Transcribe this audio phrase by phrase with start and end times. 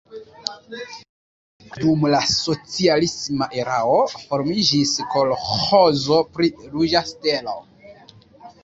[1.81, 7.57] Dum la socialisma erao formiĝis kolĥozo pri Ruĝa Stelo.